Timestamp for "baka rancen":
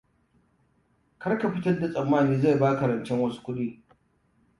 2.59-3.19